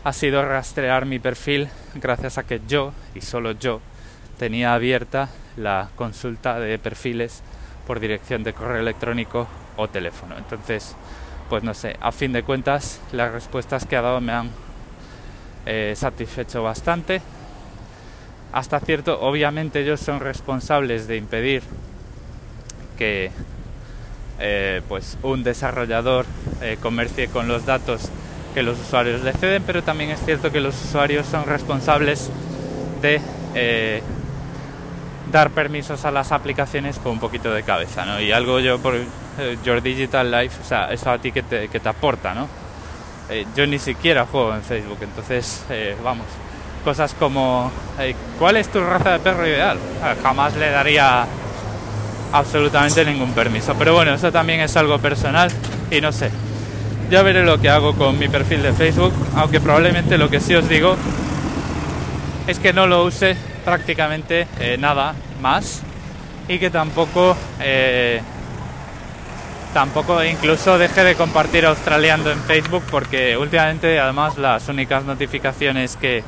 ha 0.04 0.14
sido 0.14 0.44
rastrear 0.44 1.06
mi 1.06 1.20
perfil 1.20 1.70
gracias 1.96 2.38
a 2.38 2.44
que 2.44 2.62
yo, 2.68 2.94
y 3.16 3.22
solo 3.22 3.52
yo, 3.52 3.82
tenía 4.38 4.74
abierta 4.74 5.30
la 5.58 5.90
consulta 5.96 6.60
de 6.60 6.78
perfiles 6.78 7.42
por 7.86 8.00
dirección 8.00 8.44
de 8.44 8.54
correo 8.54 8.82
electrónico 8.82 9.48
o 9.76 9.88
teléfono. 9.88 10.38
Entonces, 10.38 10.96
pues 11.50 11.64
no 11.64 11.74
sé, 11.74 11.96
a 12.00 12.12
fin 12.12 12.34
de 12.34 12.44
cuentas 12.44 13.00
las 13.12 13.32
respuestas 13.32 13.86
que 13.86 13.96
ha 13.96 14.02
dado 14.02 14.22
me 14.22 14.34
han 14.34 14.50
eh, 15.66 15.94
satisfecho 15.96 16.64
bastante. 16.64 17.22
Hasta 18.52 18.80
cierto, 18.80 19.20
obviamente 19.22 19.82
ellos 19.82 20.00
son 20.00 20.20
responsables 20.20 21.08
de 21.08 21.18
impedir 21.18 21.64
que 22.98 23.32
eh, 24.40 24.82
pues 24.88 25.18
un 25.24 25.44
desarrollador 25.44 26.26
eh, 26.62 26.78
comercie 26.82 27.28
con 27.28 27.48
los 27.48 27.66
datos 27.66 28.10
que 28.54 28.64
los 28.64 28.80
usuarios 28.80 29.22
le 29.22 29.34
ceden, 29.34 29.64
pero 29.66 29.84
también 29.84 30.10
es 30.10 30.24
cierto 30.24 30.52
que 30.52 30.62
los 30.62 30.76
usuarios 30.84 31.26
son 31.28 31.46
responsables 31.46 32.30
de 33.02 33.22
dar 35.32 35.52
permisos 35.52 36.06
a 36.06 36.12
las 36.12 36.32
aplicaciones 36.32 37.00
con 37.00 37.14
un 37.14 37.20
poquito 37.20 37.54
de 37.54 37.64
cabeza, 37.64 38.06
¿no? 38.06 38.20
Y 38.20 38.32
algo 38.32 38.60
yo 38.60 38.80
por 38.80 38.96
eh, 38.96 39.58
Your 39.64 39.82
Digital 39.82 40.32
Life, 40.32 40.58
o 40.64 40.68
sea, 40.68 40.92
eso 40.92 41.12
a 41.12 41.18
ti 41.18 41.32
que 41.32 41.44
te, 41.44 41.68
que 41.68 41.80
te 41.80 41.90
aporta, 41.90 42.34
¿no? 42.34 42.48
Eh, 43.30 43.46
yo 43.56 43.68
ni 43.68 43.80
siquiera 43.80 44.26
juego 44.26 44.56
en 44.56 44.62
Facebook, 44.62 45.00
entonces, 45.02 45.66
eh, 45.70 45.96
vamos, 46.04 46.26
cosas 46.84 47.14
como, 47.14 47.72
¿cuál 48.40 48.56
es 48.56 48.70
tu 48.70 48.80
raza 48.80 49.12
de 49.12 49.20
perro 49.20 49.46
ideal? 49.46 49.78
Jamás 50.24 50.56
le 50.56 50.70
daría 50.70 51.26
absolutamente 52.32 53.04
ningún 53.04 53.34
permiso, 53.34 53.76
pero 53.78 53.94
bueno, 53.94 54.14
eso 54.14 54.32
también 54.32 54.62
es 54.62 54.78
algo 54.78 54.98
personal 55.00 55.52
y 55.92 56.00
no 56.00 56.14
sé. 56.14 56.32
Ya 57.10 57.22
veré 57.24 57.44
lo 57.44 57.60
que 57.60 57.70
hago 57.70 57.94
con 57.96 58.18
mi 58.18 58.30
perfil 58.30 58.62
de 58.64 58.72
Facebook, 58.72 59.14
aunque 59.36 59.60
probablemente 59.60 60.18
lo 60.18 60.30
que 60.30 60.40
sí 60.40 60.56
os 60.56 60.68
digo 60.70 60.96
es 62.48 62.60
que 62.60 62.72
no 62.72 62.88
lo 62.88 63.04
use 63.04 63.36
prácticamente 63.68 64.48
eh, 64.62 64.78
nada 64.80 65.14
más. 65.42 65.82
Y 66.48 66.58
que 66.58 66.70
tampoco 66.70 67.36
eh, 67.60 68.22
tampoco 69.74 70.24
incluso 70.24 70.78
deje 70.78 71.04
de 71.04 71.16
compartir 71.16 71.66
australiando 71.66 72.32
en 72.32 72.40
Facebook 72.40 72.84
porque 72.90 73.36
últimamente 73.36 74.00
además 74.00 74.38
las 74.38 74.70
únicas 74.70 75.04
notificaciones 75.04 75.98
que 75.98 76.24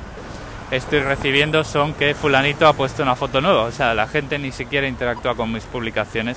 estoy 0.69 0.99
recibiendo 0.99 1.63
son 1.63 1.93
que 1.93 2.13
fulanito 2.13 2.67
ha 2.67 2.73
puesto 2.73 3.03
una 3.03 3.15
foto 3.15 3.39
nueva. 3.39 3.63
O 3.63 3.71
sea 3.71 3.93
la 3.93 4.05
gente 4.05 4.37
ni 4.37 4.51
siquiera 4.51 4.85
interactúa 4.85 5.35
con 5.35 5.49
mis 5.49 5.63
publicaciones. 5.63 6.35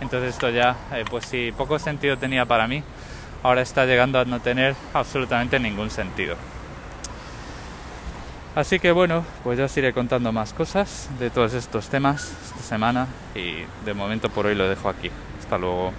Entonces 0.00 0.30
esto 0.30 0.48
ya 0.48 0.76
eh, 0.94 1.04
pues 1.10 1.26
si 1.26 1.52
poco 1.52 1.78
sentido 1.78 2.16
tenía 2.16 2.46
para 2.46 2.66
mí. 2.66 2.82
Ahora 3.42 3.60
está 3.60 3.84
llegando 3.84 4.18
a 4.18 4.24
no 4.24 4.40
tener 4.40 4.74
absolutamente 4.94 5.60
ningún 5.60 5.90
sentido 5.90 6.36
Así 8.58 8.80
que 8.80 8.90
bueno, 8.90 9.24
pues 9.44 9.56
ya 9.56 9.66
os 9.66 9.76
iré 9.76 9.92
contando 9.92 10.32
más 10.32 10.52
cosas 10.52 11.08
de 11.20 11.30
todos 11.30 11.54
estos 11.54 11.88
temas 11.90 12.32
esta 12.44 12.60
semana 12.60 13.06
y 13.32 13.58
de 13.84 13.94
momento 13.94 14.30
por 14.30 14.46
hoy 14.46 14.56
lo 14.56 14.68
dejo 14.68 14.88
aquí. 14.88 15.12
Hasta 15.38 15.58
luego. 15.58 15.92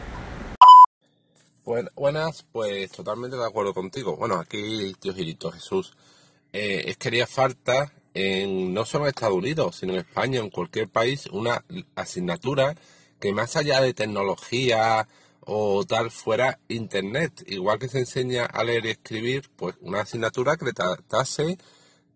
buenas, 1.96 2.44
pues 2.52 2.92
totalmente 2.92 3.38
de 3.38 3.46
acuerdo 3.46 3.74
contigo. 3.74 4.18
Bueno, 4.18 4.36
aquí 4.36 4.94
tío 5.00 5.14
Gilito 5.14 5.54
Jesús. 5.54 5.96
Eh, 6.52 6.84
es 6.88 6.98
que 6.98 7.08
haría 7.08 7.28
falta 7.28 7.94
en 8.14 8.74
no 8.74 8.84
solo 8.84 9.06
en 9.06 9.12
Estados 9.12 9.38
Unidos, 9.38 9.78
sino 9.78 9.94
en 9.94 10.00
España, 10.00 10.42
en 10.42 10.50
cualquier 10.50 10.90
país, 10.90 11.28
una 11.28 11.64
asignatura 11.96 12.76
que 13.22 13.32
más 13.32 13.56
allá 13.56 13.80
de 13.80 13.94
tecnología 13.94 15.08
o 15.40 15.86
tal 15.86 16.12
fuera 16.12 16.60
Internet. 16.68 17.42
Igual 17.48 17.80
que 17.80 17.88
se 17.88 18.00
enseña 18.00 18.44
a 18.44 18.66
leer 18.66 18.86
y 18.86 18.90
escribir, 18.90 19.50
pues 19.56 19.76
una 19.80 20.02
asignatura 20.02 20.58
que 20.58 20.66
le 20.66 20.74
tratase 20.74 21.58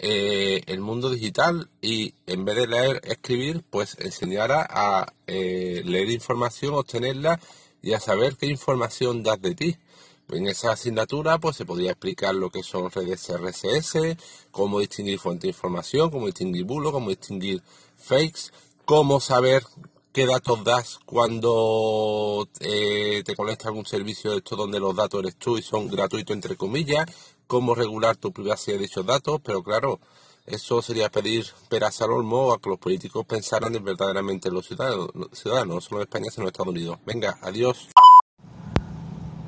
eh, 0.05 0.63
el 0.65 0.81
mundo 0.81 1.09
digital 1.09 1.69
y 1.81 2.13
en 2.27 2.43
vez 2.43 2.57
de 2.57 2.67
leer, 2.67 2.99
escribir, 3.05 3.63
pues 3.69 3.95
enseñara 3.99 4.67
a 4.69 5.13
eh, 5.27 5.81
leer 5.85 6.09
información, 6.09 6.73
obtenerla 6.73 7.39
y 7.81 7.93
a 7.93 8.01
saber 8.01 8.35
qué 8.35 8.47
información 8.47 9.23
das 9.23 9.41
de 9.41 9.55
ti. 9.55 9.77
En 10.27 10.47
esa 10.47 10.73
asignatura 10.73 11.39
pues 11.39 11.55
se 11.55 11.65
podría 11.65 11.91
explicar 11.91 12.35
lo 12.35 12.49
que 12.49 12.63
son 12.63 12.91
redes 12.91 13.29
RSS, 13.29 14.17
cómo 14.51 14.81
distinguir 14.81 15.19
fuente 15.19 15.47
de 15.47 15.53
información, 15.53 16.09
cómo 16.09 16.25
distinguir 16.25 16.65
bulo, 16.65 16.91
cómo 16.91 17.09
distinguir 17.09 17.61
fakes, 17.95 18.51
cómo 18.83 19.21
saber 19.21 19.63
qué 20.11 20.25
datos 20.25 20.65
das 20.65 20.99
cuando 21.05 22.47
eh, 22.59 23.23
te 23.23 23.35
conectas 23.37 23.67
a 23.67 23.69
algún 23.69 23.85
servicio 23.85 24.31
de 24.31 24.37
esto 24.37 24.57
donde 24.57 24.81
los 24.81 24.95
datos 24.95 25.21
eres 25.21 25.37
tú 25.37 25.57
y 25.57 25.61
son 25.61 25.87
gratuitos 25.87 26.35
entre 26.35 26.57
comillas, 26.57 27.05
cómo 27.47 27.75
regular 27.75 28.15
tu 28.15 28.31
privacidad 28.31 28.77
de 28.77 28.83
dichos 28.83 29.05
datos, 29.05 29.39
pero 29.43 29.63
claro, 29.63 29.99
eso 30.45 30.81
sería 30.81 31.09
pedir 31.09 31.45
peras 31.69 32.01
al 32.01 32.11
olmo 32.11 32.53
a 32.53 32.59
que 32.59 32.69
los 32.69 32.79
políticos 32.79 33.25
pensaran 33.25 33.73
verdaderamente 33.83 34.49
en 34.49 34.55
los 34.55 34.67
ciudadanos, 34.67 35.91
no 35.91 35.97
en 35.97 36.01
España, 36.01 36.25
sino 36.31 36.43
en 36.43 36.47
Estados 36.47 36.71
Unidos. 36.73 36.97
Venga, 37.05 37.37
adiós. 37.41 37.89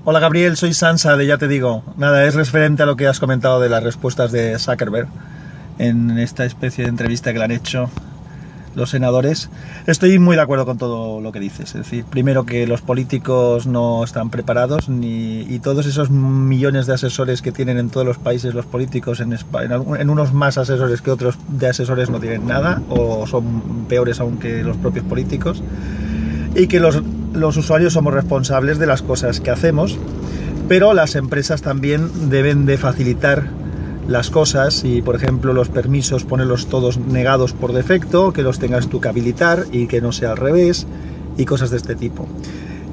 Hola 0.07 0.19
Gabriel, 0.19 0.55
soy 0.55 0.73
Sansa 0.73 1.17
de 1.17 1.25
Ya 1.25 1.37
Te 1.37 1.47
Digo. 1.47 1.83
Nada, 1.97 2.25
es 2.25 2.35
referente 2.35 2.83
a 2.83 2.85
lo 2.85 2.95
que 2.95 3.07
has 3.07 3.19
comentado 3.19 3.59
de 3.59 3.69
las 3.69 3.83
respuestas 3.83 4.31
de 4.31 4.59
Zuckerberg 4.59 5.07
en 5.79 6.19
esta 6.19 6.45
especie 6.45 6.83
de 6.83 6.91
entrevista 6.91 7.33
que 7.33 7.39
le 7.39 7.45
han 7.45 7.51
hecho 7.51 7.89
los 8.75 8.89
senadores. 8.89 9.50
Estoy 9.88 10.20
muy 10.20 10.36
de 10.36 10.41
acuerdo 10.41 10.65
con 10.65 10.77
todo 10.77 11.22
lo 11.22 11.32
que 11.32 11.39
dices. 11.39 11.70
Es 11.70 11.84
decir, 11.84 12.05
primero 12.05 12.46
que 12.46 12.67
los 12.67 12.82
políticos 12.82 13.67
no 13.67 14.03
están 14.03 14.29
preparados 14.29 14.89
ni, 14.89 15.41
y 15.41 15.60
todos 15.60 15.86
esos 15.86 16.10
millones 16.10 16.86
de 16.86 16.94
asesores 16.94 17.41
que 17.41 17.51
tienen 17.51 17.77
en 17.77 17.89
todos 17.89 18.05
los 18.05 18.17
países 18.17 18.53
los 18.53 18.65
políticos, 18.65 19.20
en, 19.20 19.34
en, 19.34 20.10
unos 20.10 20.34
más 20.34 20.58
asesores 20.58 21.01
que 21.01 21.12
otros 21.12 21.38
de 21.48 21.67
asesores 21.67 22.10
no 22.10 22.20
tienen 22.20 22.48
nada 22.48 22.82
o 22.89 23.25
son 23.27 23.86
peores 23.88 24.20
aún 24.20 24.38
que 24.38 24.63
los 24.63 24.77
propios 24.77 25.05
políticos. 25.05 25.63
Y 26.55 26.67
que 26.67 26.79
los, 26.79 27.01
los 27.34 27.58
usuarios 27.58 27.94
somos 27.94 28.13
responsables 28.13 28.79
de 28.79 28.86
las 28.86 29.01
cosas 29.01 29.41
que 29.41 29.51
hacemos, 29.51 29.98
pero 30.67 30.94
las 30.94 31.15
empresas 31.15 31.62
también 31.62 32.29
deben 32.29 32.65
de 32.65 32.77
facilitar 32.77 33.50
las 34.07 34.29
cosas 34.29 34.83
y, 34.83 35.01
por 35.01 35.15
ejemplo, 35.15 35.53
los 35.53 35.69
permisos 35.69 36.24
ponerlos 36.24 36.67
todos 36.67 36.97
negados 36.97 37.53
por 37.53 37.74
defecto, 37.74 38.33
que 38.33 38.43
los 38.43 38.59
tengas 38.59 38.88
tú 38.88 39.01
que 39.01 39.07
habilitar 39.07 39.65
y 39.71 39.88
que 39.88 40.01
no 40.01 40.12
sea 40.12 40.31
al 40.31 40.38
revés 40.38 40.85
y 41.38 41.45
cosas 41.45 41.71
de 41.71 41.77
este 41.77 41.95
tipo. 41.95 42.27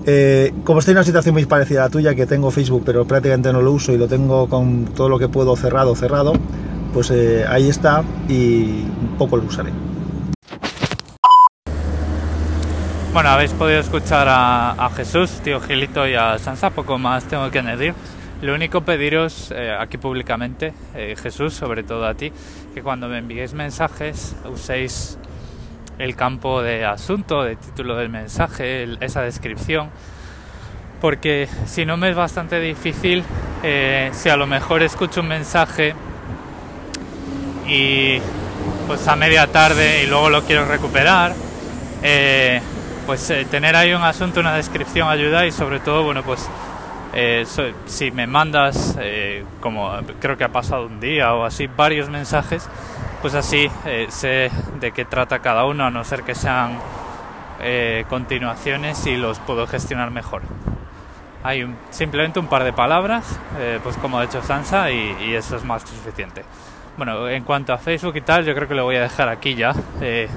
Eh, 0.04 0.52
como 0.64 0.80
estoy 0.80 0.92
en 0.92 0.98
una 0.98 1.04
situación 1.04 1.34
muy 1.34 1.44
parecida 1.44 1.82
a 1.82 1.84
la 1.84 1.90
tuya, 1.90 2.14
que 2.14 2.26
tengo 2.26 2.50
Facebook 2.50 2.82
pero 2.84 3.06
prácticamente 3.06 3.52
no 3.52 3.62
lo 3.62 3.72
uso 3.72 3.92
y 3.92 3.98
lo 3.98 4.08
tengo 4.08 4.48
con 4.48 4.86
todo 4.86 5.08
lo 5.08 5.18
que 5.18 5.28
puedo 5.28 5.54
cerrado, 5.54 5.94
cerrado, 5.94 6.32
pues 6.92 7.10
eh, 7.10 7.44
ahí 7.48 7.68
está 7.68 8.02
y 8.28 8.84
poco 9.18 9.36
lo 9.36 9.44
usaré. 9.44 9.70
Bueno, 13.12 13.28
habéis 13.28 13.52
podido 13.52 13.78
escuchar 13.78 14.26
a, 14.26 14.70
a 14.70 14.90
Jesús, 14.90 15.30
tío 15.44 15.60
Gilito 15.60 16.08
y 16.08 16.14
a 16.14 16.38
Sansa, 16.38 16.70
poco 16.70 16.98
más 16.98 17.24
tengo 17.24 17.50
que 17.50 17.58
añadir. 17.58 17.94
Lo 18.42 18.54
único 18.54 18.80
pediros 18.80 19.52
eh, 19.54 19.72
aquí 19.78 19.98
públicamente, 19.98 20.74
eh, 20.96 21.14
Jesús, 21.22 21.54
sobre 21.54 21.84
todo 21.84 22.04
a 22.04 22.14
ti, 22.14 22.32
que 22.74 22.82
cuando 22.82 23.06
me 23.06 23.18
enviéis 23.18 23.54
mensajes 23.54 24.34
uséis 24.52 25.16
el 26.00 26.16
campo 26.16 26.60
de 26.60 26.84
asunto, 26.84 27.44
de 27.44 27.54
título 27.54 27.96
del 27.96 28.08
mensaje, 28.08 28.88
esa 29.00 29.22
descripción, 29.22 29.90
porque 31.00 31.48
si 31.66 31.86
no 31.86 31.96
me 31.96 32.10
es 32.10 32.16
bastante 32.16 32.58
difícil, 32.58 33.22
eh, 33.62 34.10
si 34.12 34.28
a 34.28 34.36
lo 34.36 34.48
mejor 34.48 34.82
escucho 34.82 35.20
un 35.20 35.28
mensaje 35.28 35.94
y 37.68 38.18
pues 38.88 39.06
a 39.06 39.14
media 39.14 39.46
tarde 39.46 40.02
y 40.02 40.08
luego 40.08 40.30
lo 40.30 40.42
quiero 40.42 40.64
recuperar, 40.64 41.32
pues 43.06 43.32
tener 43.52 43.76
ahí 43.76 43.94
un 43.94 44.02
asunto, 44.02 44.40
una 44.40 44.56
descripción 44.56 45.08
ayuda 45.08 45.46
y 45.46 45.52
sobre 45.52 45.78
todo, 45.78 46.02
bueno, 46.02 46.24
pues 46.24 46.48
si 47.86 48.10
me 48.10 48.26
mandas, 48.26 48.96
como 49.60 49.92
creo 50.20 50.36
que 50.36 50.44
ha 50.44 50.52
pasado 50.52 50.86
un 50.86 51.00
día 51.00 51.34
o 51.34 51.44
así, 51.44 51.66
varios 51.66 52.08
mensajes, 52.08 52.68
pues 53.20 53.34
así 53.34 53.70
sé 54.08 54.50
de 54.80 54.92
qué 54.92 55.04
trata 55.04 55.40
cada 55.40 55.64
uno, 55.64 55.84
a 55.86 55.90
no 55.90 56.04
ser 56.04 56.22
que 56.22 56.34
sean 56.34 56.78
continuaciones 58.08 59.06
y 59.06 59.16
los 59.16 59.38
puedo 59.40 59.66
gestionar 59.66 60.10
mejor 60.10 60.42
hay 61.44 61.66
simplemente 61.90 62.38
un 62.38 62.46
par 62.46 62.64
de 62.64 62.72
palabras, 62.72 63.38
eh, 63.58 63.80
pues 63.82 63.96
como 63.96 64.18
ha 64.18 64.24
hecho 64.24 64.42
Sansa, 64.42 64.90
y, 64.90 65.34
eso 65.34 65.56
es 65.56 65.64
más 65.64 65.84
que 65.84 65.90
suficiente. 65.90 66.44
Bueno, 66.96 67.28
en 67.28 67.42
cuanto 67.44 67.72
a 67.72 67.78
Facebook 67.78 68.16
y 68.16 68.20
tal, 68.20 68.44
yo 68.44 68.54
creo 68.54 68.68
que 68.68 68.74
lo 68.74 68.84
voy 68.84 68.96
a 68.96 69.02
dejar 69.02 69.28
aquí 69.28 69.54
ya. 69.54 69.74
Eh, 70.00 70.28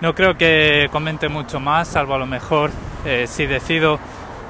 no 0.00 0.14
creo 0.14 0.36
que 0.36 0.88
comente 0.90 1.28
mucho 1.28 1.60
más, 1.60 1.88
salvo 1.88 2.14
a 2.14 2.18
lo 2.18 2.26
mejor 2.26 2.70
eh, 3.04 3.26
si 3.28 3.46
decido 3.46 3.98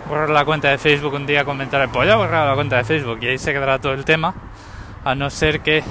borrar 0.09 0.31
la 0.31 0.45
cuenta 0.45 0.69
de 0.69 0.79
Facebook 0.79 1.15
un 1.15 1.27
día 1.27 1.45
comentaré, 1.45 1.89
pues 1.89 2.09
ya 2.09 2.17
borrar 2.17 2.49
la 2.49 2.55
cuenta 2.55 2.77
de 2.77 2.85
Facebook 2.85 3.19
y 3.23 3.29
ahí 3.29 3.39
se 3.39 3.53
quedará 3.53 3.79
todo 3.79 3.93
el 3.93 4.05
tema, 4.05 4.35
a 5.05 5.15
no 5.15 5.31
ser 5.31 5.61
que 5.61 5.83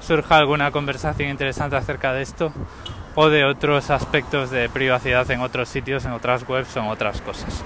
surja 0.00 0.36
alguna 0.36 0.70
conversación 0.70 1.30
interesante 1.30 1.76
acerca 1.76 2.12
de 2.12 2.22
esto 2.22 2.52
o 3.14 3.28
de 3.28 3.44
otros 3.44 3.90
aspectos 3.90 4.50
de 4.50 4.68
privacidad 4.68 5.30
en 5.30 5.40
otros 5.40 5.68
sitios, 5.68 6.04
en 6.04 6.12
otras 6.12 6.48
webs 6.48 6.76
o 6.76 6.80
en 6.80 6.86
otras 6.86 7.20
cosas. 7.20 7.62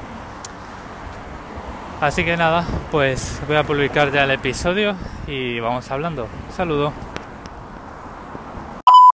Así 2.01 2.25
que 2.25 2.37
nada, 2.37 2.65
pues 2.91 3.41
voy 3.47 3.57
a 3.57 3.63
publicar 3.63 4.11
ya 4.11 4.25
el 4.25 4.31
episodio 4.33 4.97
y 5.27 5.61
vamos 5.61 5.91
hablando. 5.91 6.27
Saludo. 6.55 7.14